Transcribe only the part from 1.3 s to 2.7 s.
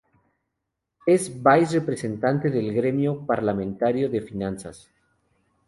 vice representante